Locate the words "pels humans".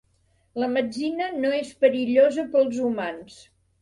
2.57-3.37